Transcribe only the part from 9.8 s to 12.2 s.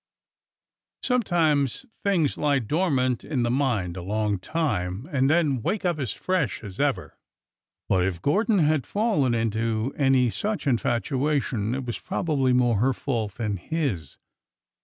any such infatuation, it was